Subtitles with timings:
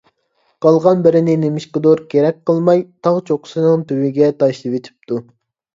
[0.65, 5.25] قالغان بىرىنى نېمىشقىدۇر كېرەك قىلماي، تاغ چوققىسىنىڭ تۈۋىگە تاشلىۋېتىپتۇ.